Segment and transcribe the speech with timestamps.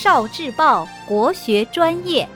[0.00, 2.28] 少智报国学专业。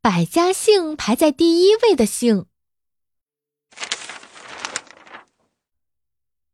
[0.00, 2.46] 百家姓排在第一位的姓。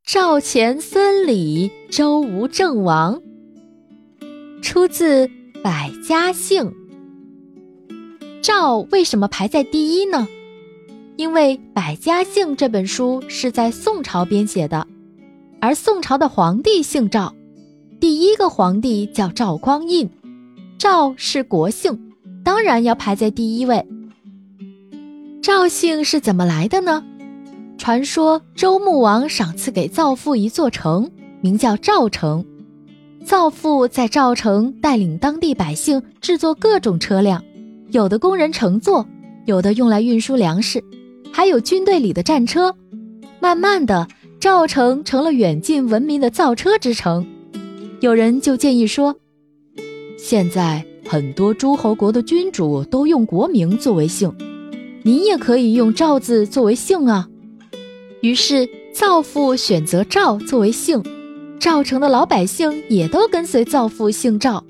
[0.04, 3.22] 赵钱孙李周吴郑王，
[4.62, 5.28] 出自
[5.62, 6.64] 《百家姓》。
[8.46, 10.28] 赵为什么排在第一呢？
[11.16, 14.86] 因为《百家姓》这本书是在宋朝编写的，
[15.60, 17.34] 而宋朝的皇帝姓赵，
[17.98, 20.08] 第一个皇帝叫赵匡胤，
[20.78, 22.12] 赵是国姓，
[22.44, 23.84] 当然要排在第一位。
[25.42, 27.04] 赵姓是怎么来的呢？
[27.76, 32.46] 传说周穆王赏赐给造父一座城，名叫赵城。
[33.24, 37.42] 造父在赵城带领当地百姓制作各种车辆，
[37.90, 39.06] 有的工人乘坐，
[39.44, 40.82] 有的用来运输粮食，
[41.32, 42.74] 还有军队里的战车。
[43.40, 44.08] 慢慢的，
[44.40, 47.26] 赵城成了远近闻名的造车之城。
[48.00, 49.14] 有人就建议说，
[50.18, 54.34] 现在很多诸侯国的君主都用国名作为姓，
[55.02, 57.28] 您也可以用赵字作为姓啊。
[58.20, 61.02] 于是，造父选择赵作为姓，
[61.60, 64.64] 赵城的老百姓也都跟随造父姓赵，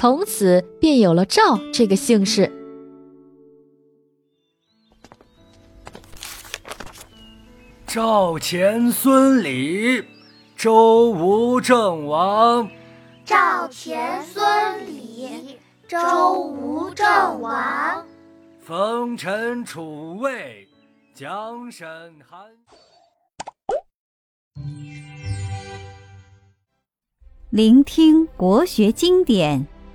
[0.00, 2.50] 从此便有了赵这个姓氏。
[7.86, 10.02] 赵钱孙李，
[10.56, 12.66] 周吴郑王。
[13.26, 17.06] 赵钱孙李，周吴郑
[17.42, 18.02] 王。
[18.58, 20.66] 冯陈楚卫，
[21.14, 21.86] 蒋沈
[22.26, 22.48] 韩，
[27.50, 29.66] 聆听国学经典，